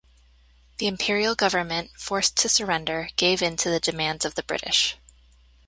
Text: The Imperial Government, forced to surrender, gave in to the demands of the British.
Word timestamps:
The 0.79 0.87
Imperial 0.87 1.35
Government, 1.35 1.91
forced 1.95 2.35
to 2.37 2.49
surrender, 2.49 3.09
gave 3.17 3.43
in 3.43 3.55
to 3.57 3.69
the 3.69 3.79
demands 3.79 4.25
of 4.25 4.33
the 4.33 4.41
British. 4.41 4.97